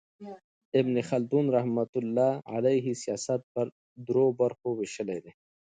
ابن 0.79 0.95
خلدون 1.09 1.45
رحمة 1.57 1.93
الله 2.01 2.31
علیه 2.55 2.85
سیاست 3.03 3.41
پر 3.53 3.65
درو 4.05 4.25
برخو 4.39 4.69
ویشلی 4.79 5.19
دئ. 5.23 5.31